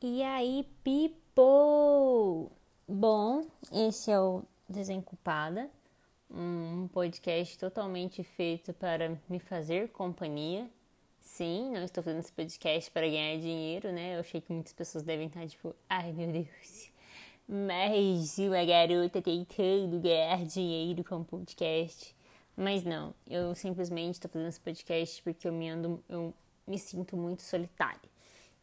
E 0.00 0.22
aí, 0.22 0.64
people! 0.84 2.52
Bom, 2.86 3.44
esse 3.72 4.12
é 4.12 4.20
o 4.20 4.44
Desenculpada, 4.68 5.68
um 6.30 6.86
podcast 6.92 7.58
totalmente 7.58 8.22
feito 8.22 8.72
para 8.72 9.18
me 9.28 9.40
fazer 9.40 9.88
companhia. 9.88 10.70
Sim, 11.18 11.72
não 11.72 11.82
estou 11.82 12.04
fazendo 12.04 12.20
esse 12.20 12.32
podcast 12.32 12.88
para 12.92 13.08
ganhar 13.08 13.40
dinheiro, 13.40 13.90
né? 13.90 14.14
Eu 14.14 14.20
achei 14.20 14.40
que 14.40 14.52
muitas 14.52 14.72
pessoas 14.72 15.02
devem 15.02 15.26
estar 15.26 15.44
tipo, 15.48 15.74
ai 15.90 16.12
meu 16.12 16.30
Deus, 16.30 16.92
mais 17.48 18.38
uma 18.38 18.64
garota 18.64 19.20
tentando 19.20 19.98
ganhar 19.98 20.44
dinheiro 20.46 21.02
com 21.02 21.24
podcast. 21.24 22.14
Mas 22.56 22.84
não, 22.84 23.12
eu 23.26 23.52
simplesmente 23.56 24.14
estou 24.14 24.30
fazendo 24.30 24.48
esse 24.48 24.60
podcast 24.60 25.20
porque 25.24 25.48
eu 25.48 25.52
me 25.52 25.68
ando, 25.68 26.00
eu 26.08 26.32
me 26.68 26.78
sinto 26.78 27.16
muito 27.16 27.42
solitária. 27.42 28.17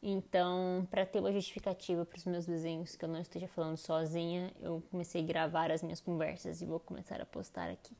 Então, 0.07 0.87
para 0.91 1.03
ter 1.03 1.19
uma 1.19 1.31
justificativa 1.31 2.05
para 2.05 2.15
os 2.15 2.25
meus 2.25 2.45
desenhos, 2.45 2.95
que 2.95 3.03
eu 3.03 3.09
não 3.09 3.19
esteja 3.19 3.47
falando 3.47 3.75
sozinha, 3.75 4.51
eu 4.61 4.83
comecei 4.91 5.23
a 5.23 5.25
gravar 5.25 5.71
as 5.71 5.81
minhas 5.81 5.99
conversas 5.99 6.61
e 6.61 6.65
vou 6.65 6.79
começar 6.79 7.19
a 7.19 7.25
postar 7.25 7.71
aqui. 7.71 7.91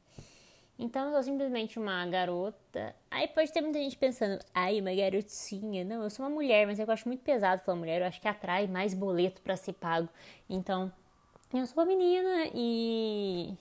Então, 0.78 1.08
eu 1.08 1.14
sou 1.14 1.24
simplesmente 1.24 1.80
uma 1.80 2.06
garota. 2.06 2.96
Aí 3.10 3.28
pode 3.28 3.52
ter 3.52 3.60
muita 3.62 3.80
gente 3.80 3.98
pensando, 3.98 4.38
ai, 4.54 4.80
uma 4.80 4.94
garotinha. 4.94 5.84
Não, 5.84 6.04
eu 6.04 6.10
sou 6.12 6.24
uma 6.24 6.30
mulher, 6.30 6.68
mas 6.68 6.78
eu 6.78 6.86
acho 6.92 7.08
muito 7.08 7.24
pesado 7.24 7.64
falar 7.64 7.76
mulher. 7.76 8.02
Eu 8.02 8.08
acho 8.08 8.22
que 8.22 8.28
atrai 8.28 8.68
mais 8.68 8.94
boleto 8.94 9.42
para 9.42 9.58
ser 9.58 9.74
pago. 9.74 10.08
Então, 10.48 10.94
eu 11.52 11.66
sou 11.66 11.82
uma 11.82 11.88
menina 11.88 12.52
e. 12.54 13.52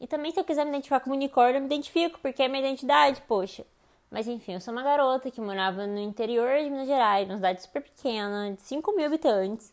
E 0.00 0.08
também, 0.08 0.32
se 0.32 0.40
eu 0.40 0.44
quiser 0.44 0.64
me 0.64 0.70
identificar 0.70 0.98
como 0.98 1.14
unicórnio, 1.14 1.58
eu 1.58 1.60
me 1.60 1.66
identifico, 1.66 2.18
porque 2.20 2.42
é 2.42 2.48
minha 2.48 2.66
identidade, 2.66 3.22
poxa. 3.28 3.64
Mas 4.10 4.28
enfim, 4.28 4.54
eu 4.54 4.60
sou 4.60 4.72
uma 4.72 4.82
garota 4.82 5.30
que 5.30 5.40
morava 5.40 5.86
no 5.86 5.98
interior 5.98 6.62
de 6.62 6.70
Minas 6.70 6.86
Gerais, 6.86 7.26
numa 7.26 7.36
cidade 7.36 7.62
super 7.62 7.82
pequena, 7.82 8.52
de 8.52 8.62
5 8.62 8.94
mil 8.94 9.06
habitantes, 9.06 9.72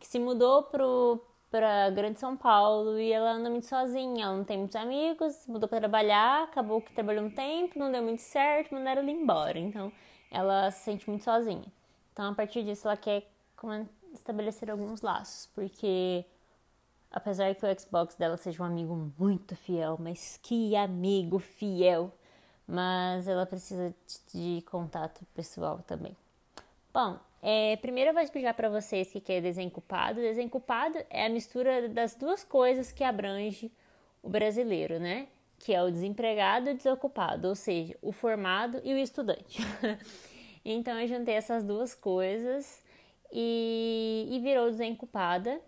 que 0.00 0.06
se 0.06 0.18
mudou 0.18 0.62
pro, 0.64 1.20
pra 1.50 1.90
Grande 1.90 2.18
São 2.18 2.36
Paulo 2.36 2.98
e 2.98 3.12
ela 3.12 3.32
anda 3.32 3.50
muito 3.50 3.66
sozinha, 3.66 4.24
ela 4.24 4.36
não 4.36 4.44
tem 4.44 4.58
muitos 4.58 4.74
amigos, 4.74 5.46
mudou 5.46 5.68
para 5.68 5.80
trabalhar, 5.80 6.44
acabou 6.44 6.80
que 6.80 6.92
trabalhou 6.92 7.26
um 7.26 7.30
tempo, 7.30 7.78
não 7.78 7.92
deu 7.92 8.02
muito 8.02 8.22
certo, 8.22 8.74
mandaram 8.74 9.02
ela 9.02 9.10
embora. 9.10 9.58
Então 9.58 9.92
ela 10.30 10.70
se 10.70 10.84
sente 10.84 11.08
muito 11.08 11.22
sozinha. 11.22 11.70
Então 12.12 12.30
a 12.30 12.34
partir 12.34 12.64
disso 12.64 12.88
ela 12.88 12.96
quer 12.96 13.30
estabelecer 14.12 14.70
alguns 14.70 15.02
laços, 15.02 15.46
porque 15.54 16.24
apesar 17.10 17.54
que 17.54 17.64
o 17.64 17.80
Xbox 17.80 18.14
dela 18.16 18.36
seja 18.36 18.62
um 18.62 18.66
amigo 18.66 19.12
muito 19.18 19.54
fiel, 19.54 19.96
mas 20.00 20.38
que 20.42 20.74
amigo 20.74 21.38
fiel! 21.38 22.12
Mas 22.66 23.28
ela 23.28 23.46
precisa 23.46 23.94
de 24.32 24.62
contato 24.70 25.24
pessoal 25.34 25.80
também. 25.86 26.16
Bom, 26.92 27.18
é, 27.42 27.76
primeiro 27.76 28.10
eu 28.10 28.14
vou 28.14 28.22
explicar 28.22 28.54
para 28.54 28.70
vocês 28.70 29.14
o 29.14 29.20
que 29.20 29.32
é 29.32 29.40
desencupado. 29.40 30.20
Desencupado 30.20 30.98
é 31.10 31.26
a 31.26 31.28
mistura 31.28 31.88
das 31.88 32.14
duas 32.14 32.42
coisas 32.42 32.90
que 32.90 33.04
abrange 33.04 33.70
o 34.22 34.28
brasileiro, 34.28 34.98
né? 34.98 35.28
Que 35.58 35.74
é 35.74 35.82
o 35.82 35.90
desempregado 35.90 36.70
e 36.70 36.72
o 36.72 36.76
desocupado, 36.76 37.48
ou 37.48 37.54
seja, 37.54 37.96
o 38.00 38.12
formado 38.12 38.80
e 38.82 38.94
o 38.94 38.98
estudante. 38.98 39.60
então 40.64 40.98
eu 40.98 41.06
juntei 41.06 41.34
essas 41.34 41.62
duas 41.62 41.94
coisas 41.94 42.82
e, 43.30 44.26
e 44.30 44.40
virou 44.40 44.70
desencupada. 44.70 45.60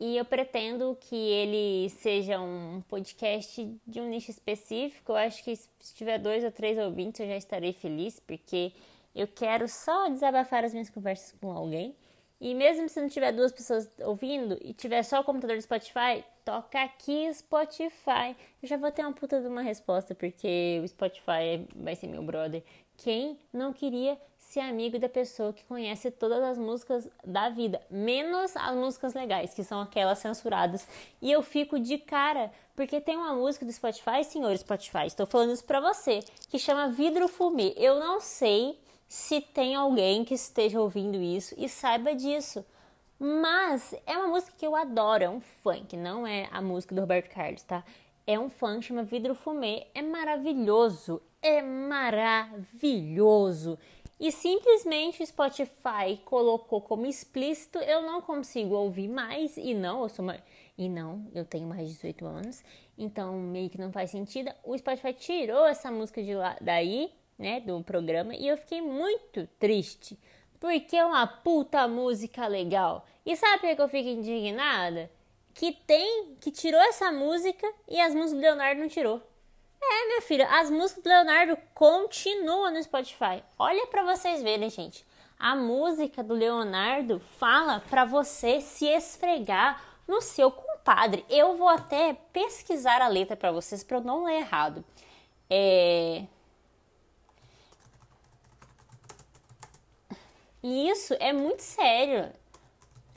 E 0.00 0.16
eu 0.16 0.24
pretendo 0.24 0.96
que 0.98 1.14
ele 1.14 1.90
seja 1.90 2.40
um 2.40 2.82
podcast 2.88 3.70
de 3.86 4.00
um 4.00 4.08
nicho 4.08 4.30
específico. 4.30 5.12
Eu 5.12 5.16
acho 5.16 5.44
que 5.44 5.54
se 5.54 5.94
tiver 5.94 6.18
dois 6.18 6.42
ou 6.42 6.50
três 6.50 6.78
ouvintes 6.78 7.20
eu 7.20 7.26
já 7.26 7.36
estarei 7.36 7.74
feliz, 7.74 8.18
porque 8.18 8.72
eu 9.14 9.28
quero 9.28 9.68
só 9.68 10.08
desabafar 10.08 10.64
as 10.64 10.72
minhas 10.72 10.88
conversas 10.88 11.34
com 11.38 11.52
alguém. 11.52 11.94
E 12.40 12.54
mesmo 12.54 12.88
se 12.88 12.98
não 12.98 13.10
tiver 13.10 13.32
duas 13.32 13.52
pessoas 13.52 13.90
ouvindo 14.00 14.58
e 14.62 14.72
tiver 14.72 15.02
só 15.02 15.20
o 15.20 15.24
computador 15.24 15.58
do 15.58 15.62
Spotify, 15.62 16.24
toca 16.46 16.82
aqui 16.82 17.30
Spotify. 17.34 18.34
Eu 18.62 18.68
já 18.68 18.78
vou 18.78 18.90
ter 18.90 19.02
uma 19.02 19.12
puta 19.12 19.38
de 19.38 19.46
uma 19.46 19.60
resposta, 19.60 20.14
porque 20.14 20.80
o 20.82 20.88
Spotify 20.88 21.66
vai 21.76 21.94
ser 21.94 22.06
meu 22.06 22.22
brother. 22.22 22.62
Quem 22.96 23.38
não 23.52 23.74
queria 23.74 24.18
ser 24.50 24.60
amigo 24.60 24.98
da 24.98 25.08
pessoa 25.08 25.52
que 25.52 25.62
conhece 25.64 26.10
todas 26.10 26.42
as 26.42 26.58
músicas 26.58 27.08
da 27.24 27.50
vida, 27.50 27.80
menos 27.88 28.56
as 28.56 28.74
músicas 28.74 29.14
legais, 29.14 29.54
que 29.54 29.62
são 29.62 29.80
aquelas 29.80 30.18
censuradas. 30.18 30.88
E 31.22 31.30
eu 31.30 31.40
fico 31.40 31.78
de 31.78 31.98
cara, 31.98 32.50
porque 32.74 33.00
tem 33.00 33.16
uma 33.16 33.32
música 33.32 33.64
do 33.64 33.72
Spotify, 33.72 34.24
senhor 34.24 34.58
Spotify, 34.58 35.06
estou 35.06 35.24
falando 35.24 35.52
isso 35.52 35.62
pra 35.62 35.78
você, 35.78 36.18
que 36.48 36.58
chama 36.58 36.88
Vidro 36.88 37.28
Fumê. 37.28 37.74
Eu 37.76 38.00
não 38.00 38.20
sei 38.20 38.76
se 39.06 39.40
tem 39.40 39.76
alguém 39.76 40.24
que 40.24 40.34
esteja 40.34 40.80
ouvindo 40.80 41.22
isso 41.22 41.54
e 41.56 41.68
saiba 41.68 42.12
disso. 42.12 42.66
Mas 43.20 43.94
é 44.04 44.16
uma 44.16 44.26
música 44.26 44.52
que 44.58 44.66
eu 44.66 44.74
adoro, 44.74 45.22
é 45.22 45.30
um 45.30 45.40
funk, 45.40 45.96
não 45.96 46.26
é 46.26 46.48
a 46.50 46.60
música 46.60 46.92
do 46.92 47.00
Roberto 47.02 47.32
Carlos, 47.32 47.62
tá? 47.62 47.84
É 48.26 48.36
um 48.36 48.50
funk, 48.50 48.84
chama 48.84 49.04
Vidro 49.04 49.36
Fumê, 49.36 49.86
é 49.94 50.02
maravilhoso, 50.02 51.22
é 51.40 51.62
maravilhoso 51.62 52.58
e 54.20 54.30
simplesmente 54.30 55.22
o 55.22 55.26
Spotify 55.26 56.20
colocou 56.26 56.82
como 56.82 57.06
explícito, 57.06 57.78
eu 57.78 58.02
não 58.02 58.20
consigo 58.20 58.74
ouvir 58.74 59.08
mais 59.08 59.56
e 59.56 59.72
não, 59.72 60.02
eu 60.02 60.10
sou 60.10 60.22
uma, 60.22 60.36
e 60.76 60.90
não, 60.90 61.26
eu 61.34 61.42
tenho 61.42 61.66
mais 61.66 61.88
de 61.88 61.94
18 61.94 62.26
anos, 62.26 62.62
então 62.98 63.32
meio 63.38 63.70
que 63.70 63.78
não 63.78 63.90
faz 63.90 64.10
sentido. 64.10 64.52
O 64.62 64.76
Spotify 64.76 65.14
tirou 65.14 65.66
essa 65.66 65.90
música 65.90 66.22
de 66.22 66.34
lá 66.34 66.54
daí, 66.60 67.10
né, 67.38 67.60
do 67.60 67.82
programa 67.82 68.34
e 68.34 68.46
eu 68.46 68.58
fiquei 68.58 68.82
muito 68.82 69.48
triste, 69.58 70.18
porque 70.60 70.98
é 70.98 71.04
uma 71.04 71.26
puta 71.26 71.88
música 71.88 72.46
legal. 72.46 73.06
E 73.24 73.34
sabe 73.34 73.60
por 73.60 73.74
que 73.74 73.80
eu 73.80 73.88
fico 73.88 74.08
indignada? 74.10 75.10
Que 75.54 75.72
tem, 75.72 76.34
que 76.38 76.50
tirou 76.50 76.80
essa 76.80 77.10
música 77.10 77.66
e 77.88 77.98
as 77.98 78.14
músicas 78.14 78.34
do 78.34 78.40
Leonardo 78.40 78.82
não 78.82 78.88
tirou. 78.88 79.29
É, 79.82 80.06
minha 80.06 80.22
filha, 80.22 80.48
as 80.48 80.70
músicas 80.70 81.02
do 81.02 81.08
Leonardo 81.08 81.56
continuam 81.74 82.70
no 82.70 82.82
Spotify. 82.82 83.42
Olha 83.58 83.86
para 83.86 84.04
vocês 84.04 84.42
verem, 84.42 84.68
gente. 84.68 85.06
A 85.38 85.56
música 85.56 86.22
do 86.22 86.34
Leonardo 86.34 87.18
fala 87.38 87.80
para 87.88 88.04
você 88.04 88.60
se 88.60 88.86
esfregar 88.86 89.82
no 90.06 90.20
seu 90.20 90.50
compadre. 90.50 91.24
Eu 91.30 91.56
vou 91.56 91.68
até 91.68 92.14
pesquisar 92.32 93.00
a 93.00 93.08
letra 93.08 93.36
para 93.36 93.50
vocês 93.50 93.82
para 93.82 93.96
eu 93.96 94.02
não 94.02 94.24
ler 94.24 94.40
errado. 94.40 94.84
É... 95.48 96.24
E 100.62 100.90
isso 100.90 101.14
é 101.18 101.32
muito 101.32 101.62
sério. 101.62 102.30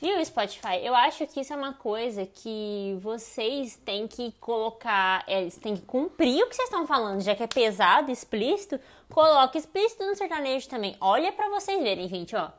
Viu, 0.03 0.25
Spotify? 0.25 0.84
Eu 0.84 0.94
acho 0.94 1.25
que 1.28 1.40
isso 1.40 1.53
é 1.53 1.56
uma 1.56 1.75
coisa 1.75 2.25
que 2.25 2.97
vocês 3.00 3.78
têm 3.86 4.06
que 4.06 4.34
colocar, 4.34 5.24
é, 5.25 5.47
têm 5.62 5.78
que 5.78 5.84
cumprir 5.84 6.44
o 6.44 6.50
que 6.50 6.58
vocês 6.58 6.68
estão 6.68 6.86
falando, 6.86 7.22
já 7.22 7.34
que 7.34 7.41
é 7.41 7.47
pesado, 7.47 8.12
explícito, 8.12 8.78
coloque 9.09 9.58
explícito 9.58 10.06
no 10.06 10.13
sertanejo 10.13 10.68
também. 10.68 10.97
Olha 11.00 11.31
para 11.31 11.47
vocês 11.47 11.81
verem, 11.81 12.09
gente, 12.09 12.36
ó. 12.36 12.50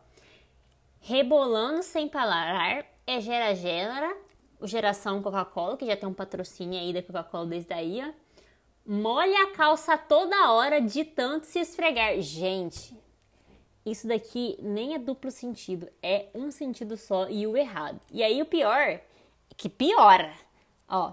Rebolando 1.03 1.83
sem 1.83 2.09
parar 2.09 2.87
é 3.06 3.21
gera 3.21 3.54
gera, 3.54 4.16
o 4.59 4.66
geração 4.66 5.21
Coca-Cola, 5.21 5.77
que 5.77 5.84
já 5.84 5.99
tem 5.99 6.09
um 6.09 6.15
patrocínio 6.15 6.81
aí 6.81 6.94
da 6.94 7.03
Coca-Cola 7.03 7.44
desde 7.44 7.75
aí, 7.75 8.00
ó. 8.03 8.10
Molha 8.87 9.43
a 9.43 9.50
calça 9.50 9.99
toda 9.99 10.50
hora 10.50 10.81
de 10.81 11.04
tanto 11.04 11.44
se 11.44 11.59
esfregar. 11.59 12.19
Gente, 12.22 12.97
isso 13.84 14.06
daqui 14.06 14.56
nem 14.61 14.95
é 14.95 14.99
duplo 14.99 15.31
sentido, 15.31 15.89
é 16.03 16.27
um 16.34 16.50
sentido 16.50 16.97
só 16.97 17.28
e 17.28 17.47
o 17.47 17.56
errado. 17.56 18.00
E 18.12 18.22
aí 18.22 18.41
o 18.41 18.47
pior, 18.47 19.00
que 19.56 19.69
piora, 19.69 20.33
ó, 20.89 21.12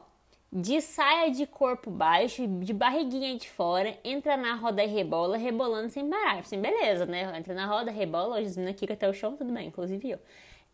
de 0.53 0.81
saia 0.81 1.31
de 1.31 1.45
corpo 1.47 1.89
baixo, 1.89 2.45
de 2.45 2.73
barriguinha 2.73 3.37
de 3.37 3.49
fora, 3.49 3.97
entra 4.03 4.35
na 4.35 4.55
roda 4.55 4.83
e 4.83 4.87
rebola, 4.87 5.37
rebolando 5.37 5.89
sem 5.89 6.09
parar. 6.09 6.39
Assim, 6.39 6.59
beleza, 6.59 7.05
né? 7.05 7.37
Entra 7.37 7.53
na 7.53 7.65
roda, 7.65 7.89
rebola, 7.89 8.35
hoje 8.35 8.47
as 8.47 8.57
aqui 8.57 8.91
até 8.91 9.07
o 9.07 9.13
chão, 9.13 9.37
tudo 9.37 9.51
bem, 9.53 9.67
inclusive 9.67 10.11
eu. 10.11 10.19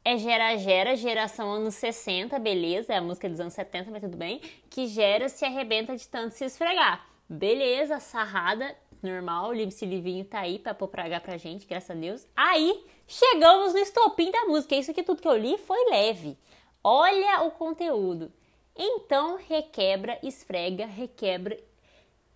É 0.03 0.17
Gera 0.17 0.57
Gera, 0.57 0.95
geração 0.95 1.51
anos 1.51 1.75
60, 1.75 2.39
beleza, 2.39 2.93
é 2.93 2.97
a 2.97 3.01
música 3.01 3.29
dos 3.29 3.39
anos 3.39 3.53
70, 3.53 3.91
mas 3.91 4.01
tudo 4.01 4.17
bem. 4.17 4.41
Que 4.69 4.87
gera 4.87 5.27
se 5.29 5.43
arrebenta 5.45 5.95
de 5.95 6.07
tanto 6.07 6.33
se 6.33 6.45
esfregar. 6.45 7.05
Beleza, 7.29 7.99
sarrada, 7.99 8.73
normal, 9.01 9.49
o 9.49 9.53
Livre 9.53 9.85
Livinho 9.85 10.25
tá 10.25 10.39
aí 10.39 10.59
pra 10.59 10.73
pôr 10.73 10.87
praga 10.87 11.19
pra 11.19 11.37
gente, 11.37 11.65
graças 11.65 11.89
a 11.89 11.93
Deus. 11.93 12.27
Aí, 12.35 12.85
chegamos 13.07 13.73
no 13.73 13.79
estopim 13.79 14.31
da 14.31 14.45
música. 14.45 14.75
Isso 14.75 14.91
aqui 14.91 15.03
tudo 15.03 15.21
que 15.21 15.27
eu 15.27 15.37
li 15.37 15.57
foi 15.57 15.89
leve. 15.89 16.37
Olha 16.83 17.43
o 17.43 17.51
conteúdo. 17.51 18.31
Então, 18.75 19.37
requebra, 19.37 20.19
esfrega, 20.21 20.85
requebra, 20.85 21.57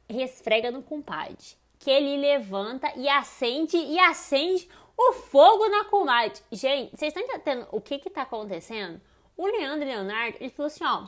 resfrega 0.09 0.71
no 0.71 0.81
compadre. 0.81 1.37
Que 1.77 1.89
ele 1.89 2.17
levanta 2.17 2.91
e 2.95 3.07
acende 3.07 3.77
e 3.77 3.99
acende 3.99 4.67
o 4.97 5.13
fogo 5.13 5.67
na 5.69 5.85
comadre. 5.85 6.41
Gente, 6.51 6.91
vocês 6.95 7.15
estão 7.15 7.23
entendendo 7.23 7.67
o 7.71 7.81
que 7.81 7.99
que 7.99 8.09
tá 8.09 8.23
acontecendo? 8.23 9.01
O 9.35 9.45
Leandro 9.45 9.87
Leonardo, 9.87 10.37
ele 10.39 10.49
falou 10.49 10.67
assim, 10.67 10.83
ó, 10.83 11.07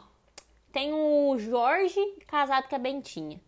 tem 0.72 0.92
o 0.94 1.38
Jorge 1.38 2.00
casado 2.26 2.68
com 2.68 2.76
a 2.76 2.80
Bentinha. 2.80 3.40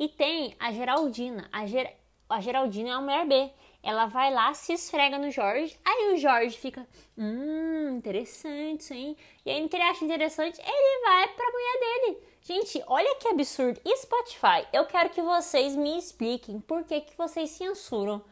E 0.00 0.08
tem 0.08 0.56
a 0.58 0.72
Geraldina. 0.72 1.46
A, 1.52 1.66
Ger 1.66 1.94
a 2.26 2.40
Geraldina 2.40 2.88
é 2.88 2.92
uma 2.94 3.02
mulher 3.02 3.26
B. 3.26 3.52
ela 3.82 4.06
vai 4.06 4.32
lá, 4.32 4.54
se 4.54 4.72
esfrega 4.72 5.18
no 5.18 5.30
Jorge, 5.30 5.78
aí 5.84 6.14
o 6.14 6.16
Jorge 6.16 6.56
fica, 6.56 6.86
hum, 7.16 7.96
interessante 7.96 8.82
isso, 8.82 8.94
hein? 8.94 9.16
E 9.44 9.50
aí, 9.50 9.68
que 9.68 9.76
ele 9.76 9.82
acha 9.82 10.02
interessante, 10.02 10.58
ele 10.58 11.04
vai 11.04 11.28
pra 11.28 11.50
mulher 11.50 11.80
dele. 11.80 12.18
Gente, 12.42 12.82
olha 12.86 13.14
que 13.16 13.28
absurdo. 13.28 13.78
E 13.84 13.96
Spotify? 13.98 14.66
Eu 14.72 14.86
quero 14.86 15.10
que 15.10 15.20
vocês 15.20 15.76
me 15.76 15.98
expliquem 15.98 16.60
por 16.60 16.82
que, 16.84 17.02
que 17.02 17.16
vocês 17.18 17.50
censuram 17.50 18.22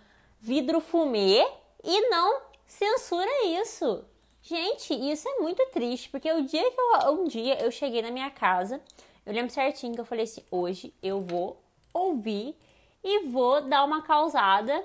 vidro 0.41 0.81
fumê 0.81 1.47
e 1.85 2.09
não 2.09 2.41
censura 2.67 3.31
isso. 3.45 4.07
Gente, 4.41 4.95
isso 4.95 5.29
é 5.29 5.39
muito 5.41 5.65
triste, 5.67 6.09
porque 6.09 6.33
o 6.33 6.43
dia 6.47 6.71
que 6.71 6.81
eu, 6.81 7.13
um 7.13 7.25
dia 7.25 7.63
eu 7.63 7.71
cheguei 7.71 8.01
na 8.01 8.11
minha 8.11 8.31
casa, 8.31 8.81
eu 9.29 9.35
lembro 9.35 9.53
certinho 9.53 9.95
que 9.95 10.01
eu 10.01 10.07
falei 10.07 10.25
assim: 10.25 10.43
hoje 10.51 10.95
eu 11.03 11.21
vou 11.21 11.63
ouvir 11.93 12.57
e 13.05 13.27
vou 13.27 13.61
dar 13.61 13.85
uma 13.85 14.01
causada 14.01 14.83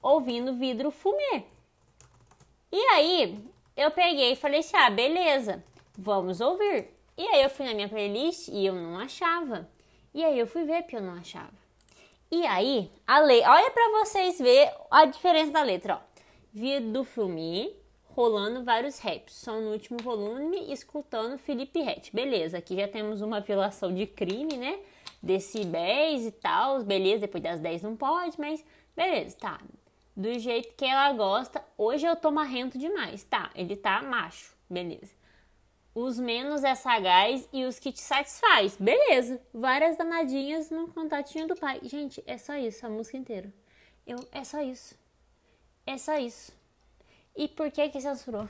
ouvindo 0.00 0.54
vidro 0.54 0.92
fumê. 0.92 1.42
E 2.70 2.78
aí 2.92 3.44
eu 3.76 3.90
peguei 3.90 4.30
e 4.30 4.36
falei 4.36 4.60
assim: 4.60 4.76
ah, 4.76 4.90
beleza, 4.90 5.64
vamos 5.98 6.40
ouvir. 6.40 6.88
E 7.18 7.26
aí 7.26 7.42
eu 7.42 7.50
fui 7.50 7.66
na 7.66 7.74
minha 7.74 7.88
playlist 7.88 8.46
e 8.46 8.64
eu 8.64 8.74
não 8.74 8.96
achava. 8.96 9.68
E 10.14 10.24
aí 10.24 10.38
eu 10.38 10.46
fui 10.46 10.62
ver 10.62 10.84
que 10.84 10.94
eu 10.94 11.02
não 11.02 11.14
achava. 11.14 11.58
E 12.30 12.46
aí, 12.46 12.88
a 13.04 13.18
letra, 13.18 13.50
olha 13.50 13.70
para 13.72 13.98
vocês 13.98 14.38
ver 14.38 14.72
a 14.88 15.04
diferença 15.04 15.50
da 15.50 15.62
letra, 15.62 15.96
ó. 15.96 16.20
Vidro 16.52 17.02
fumê, 17.02 17.72
rolando 18.14 18.64
vários 18.64 18.98
raps. 18.98 19.34
Só 19.34 19.60
no 19.60 19.72
último 19.72 19.98
volume, 20.02 20.72
escutando 20.72 21.38
Felipe 21.38 21.80
Rett. 21.80 22.14
Beleza, 22.14 22.58
aqui 22.58 22.76
já 22.76 22.88
temos 22.88 23.20
uma 23.20 23.40
violação 23.40 23.92
de 23.92 24.06
crime, 24.06 24.56
né? 24.56 24.78
Decibéis 25.22 26.26
e 26.26 26.32
tal. 26.32 26.82
Beleza, 26.82 27.22
depois 27.22 27.42
das 27.42 27.60
10 27.60 27.82
não 27.82 27.96
pode, 27.96 28.38
mas 28.38 28.64
beleza, 28.96 29.36
tá. 29.38 29.60
Do 30.16 30.38
jeito 30.38 30.74
que 30.74 30.84
ela 30.84 31.12
gosta. 31.12 31.64
Hoje 31.78 32.06
eu 32.06 32.16
tô 32.16 32.30
marrento 32.30 32.78
demais. 32.78 33.24
Tá, 33.24 33.50
ele 33.54 33.76
tá 33.76 34.02
macho. 34.02 34.54
Beleza. 34.68 35.14
Os 35.94 36.18
menos 36.18 36.62
é 36.62 36.74
sagaz 36.74 37.48
e 37.52 37.64
os 37.64 37.78
que 37.78 37.90
te 37.90 38.00
satisfaz. 38.00 38.76
Beleza. 38.76 39.40
Várias 39.52 39.96
danadinhas 39.96 40.70
no 40.70 40.88
contatinho 40.88 41.48
do 41.48 41.56
pai. 41.56 41.80
Gente, 41.82 42.22
é 42.26 42.38
só 42.38 42.54
isso, 42.54 42.86
a 42.86 42.88
música 42.88 43.16
inteira. 43.16 43.52
Eu, 44.06 44.18
é 44.30 44.44
só 44.44 44.60
isso. 44.60 44.94
É 45.86 45.98
só 45.98 46.16
isso. 46.16 46.59
E 47.36 47.48
por 47.48 47.70
que 47.70 47.88
que 47.88 48.00
censurou? 48.00 48.48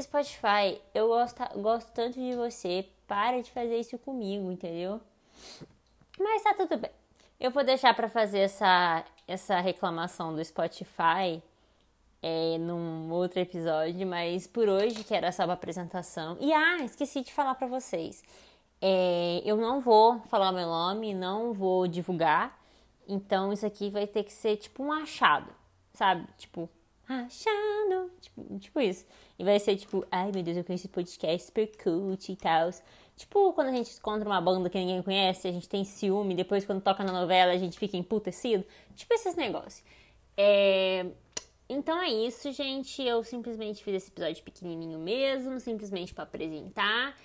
Spotify, 0.00 0.80
eu 0.94 1.08
gosto, 1.08 1.42
gosto 1.60 1.90
tanto 1.92 2.14
de 2.14 2.34
você, 2.34 2.86
para 3.06 3.40
de 3.42 3.50
fazer 3.50 3.78
isso 3.78 3.98
comigo, 3.98 4.52
entendeu? 4.52 5.00
Mas 6.18 6.42
tá 6.42 6.54
tudo 6.54 6.76
bem. 6.76 6.90
Eu 7.40 7.50
vou 7.50 7.64
deixar 7.64 7.94
para 7.94 8.08
fazer 8.08 8.40
essa, 8.40 9.04
essa 9.26 9.60
reclamação 9.60 10.34
do 10.34 10.44
Spotify 10.44 11.42
é, 12.22 12.58
num 12.58 13.10
outro 13.12 13.40
episódio, 13.40 14.06
mas 14.06 14.46
por 14.46 14.68
hoje 14.68 15.04
que 15.04 15.14
era 15.14 15.30
só 15.32 15.44
uma 15.44 15.54
apresentação. 15.54 16.36
E 16.40 16.52
ah, 16.52 16.78
esqueci 16.84 17.22
de 17.22 17.32
falar 17.32 17.54
para 17.54 17.66
vocês. 17.66 18.22
É, 18.80 19.40
eu 19.44 19.56
não 19.56 19.80
vou 19.80 20.20
falar 20.22 20.52
meu 20.52 20.66
nome, 20.66 21.14
não 21.14 21.52
vou 21.52 21.86
divulgar. 21.86 22.58
Então 23.06 23.52
isso 23.52 23.64
aqui 23.64 23.88
vai 23.88 24.06
ter 24.06 24.24
que 24.24 24.32
ser 24.32 24.56
tipo 24.56 24.82
um 24.82 24.92
achado, 24.92 25.50
sabe? 25.94 26.26
Tipo, 26.36 26.68
achando. 27.08 28.10
Tipo, 28.20 28.58
tipo 28.58 28.80
isso. 28.80 29.06
E 29.38 29.44
vai 29.44 29.58
ser 29.58 29.76
tipo, 29.76 30.06
ai 30.10 30.30
meu 30.32 30.42
Deus, 30.42 30.56
eu 30.56 30.64
conheci 30.64 30.88
podcast 30.88 31.46
super 31.46 31.70
cult 31.76 32.30
e 32.30 32.36
tal. 32.36 32.70
Tipo, 33.16 33.52
quando 33.52 33.68
a 33.68 33.72
gente 33.72 33.96
encontra 33.96 34.28
uma 34.28 34.40
banda 34.40 34.70
que 34.70 34.78
ninguém 34.78 35.02
conhece, 35.02 35.48
a 35.48 35.52
gente 35.52 35.68
tem 35.68 35.84
ciúme, 35.84 36.34
depois 36.34 36.64
quando 36.64 36.80
toca 36.80 37.02
na 37.02 37.12
novela 37.12 37.52
a 37.52 37.58
gente 37.58 37.78
fica 37.78 37.96
emputecido. 37.96 38.64
Tipo 38.94 39.14
esses 39.14 39.34
negócios. 39.34 39.82
É... 40.36 41.06
Então 41.68 42.00
é 42.00 42.08
isso, 42.08 42.50
gente. 42.52 43.02
Eu 43.02 43.22
simplesmente 43.24 43.82
fiz 43.82 43.94
esse 43.94 44.10
episódio 44.10 44.42
pequenininho 44.42 44.98
mesmo, 44.98 45.58
simplesmente 45.60 46.14
para 46.14 46.24
apresentar. 46.24 47.16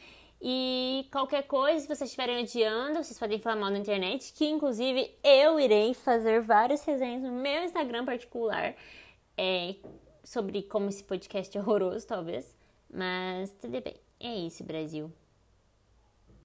E 0.42 1.08
qualquer 1.12 1.44
coisa, 1.44 1.80
se 1.80 1.88
vocês 1.88 2.10
estiverem 2.10 2.42
adiando, 2.42 3.02
vocês 3.02 3.18
podem 3.18 3.40
falar 3.40 3.56
mal 3.56 3.72
na 3.72 3.78
internet, 3.78 4.34
que 4.34 4.46
inclusive 4.46 5.16
eu 5.24 5.58
irei 5.58 5.94
fazer 5.94 6.42
várias 6.42 6.84
resenhas 6.84 7.22
no 7.22 7.32
meu 7.32 7.64
Instagram 7.64 8.04
particular 8.04 8.76
é, 9.38 9.76
sobre 10.24 10.64
como 10.64 10.90
esse 10.90 11.04
podcast 11.04 11.58
é 11.58 11.62
horroroso, 11.62 12.08
talvez. 12.08 12.56
Mas 12.92 13.52
tudo 13.60 13.82
bem. 13.82 13.96
É 14.20 14.36
isso, 14.36 14.64
Brasil. 14.64 15.12